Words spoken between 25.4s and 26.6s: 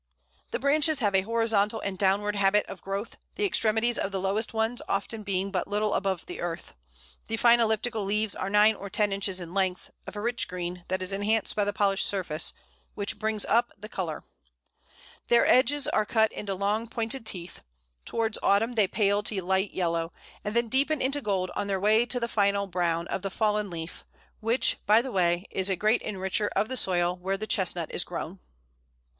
is a great enricher